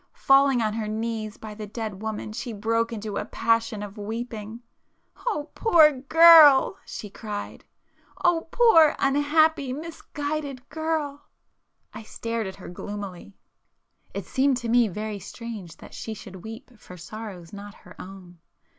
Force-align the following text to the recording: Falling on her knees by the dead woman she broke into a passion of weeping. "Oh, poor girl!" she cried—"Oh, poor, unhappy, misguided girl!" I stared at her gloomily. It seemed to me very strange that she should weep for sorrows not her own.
Falling 0.17 0.63
on 0.63 0.73
her 0.73 0.87
knees 0.87 1.37
by 1.37 1.53
the 1.53 1.67
dead 1.67 2.01
woman 2.01 2.33
she 2.33 2.53
broke 2.53 2.91
into 2.91 3.17
a 3.17 3.25
passion 3.25 3.83
of 3.83 3.99
weeping. 3.99 4.61
"Oh, 5.27 5.51
poor 5.53 5.91
girl!" 5.91 6.75
she 6.87 7.07
cried—"Oh, 7.07 8.47
poor, 8.49 8.95
unhappy, 8.97 9.73
misguided 9.73 10.67
girl!" 10.69 11.27
I 11.93 12.01
stared 12.01 12.47
at 12.47 12.55
her 12.55 12.67
gloomily. 12.67 13.37
It 14.11 14.25
seemed 14.25 14.57
to 14.57 14.69
me 14.69 14.87
very 14.87 15.19
strange 15.19 15.77
that 15.77 15.93
she 15.93 16.15
should 16.15 16.43
weep 16.43 16.79
for 16.79 16.97
sorrows 16.97 17.53
not 17.53 17.75
her 17.85 17.95
own. 18.01 18.39